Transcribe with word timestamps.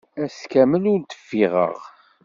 Ass 0.23 0.39
kamel 0.51 0.83
ur 0.93 0.99
d-ffiɣeɣ. 1.01 1.77